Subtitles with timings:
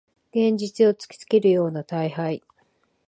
[0.33, 2.41] 現実を突きつけるような大敗